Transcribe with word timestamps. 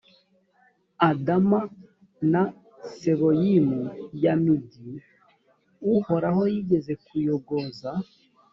adama 1.09 1.59
na 2.31 2.41
seboyimu, 2.97 3.79
ya 4.23 4.33
migi 4.43 4.87
uhoraho 5.95 6.41
yigeze 6.53 6.93
kuyogoza 7.05 7.91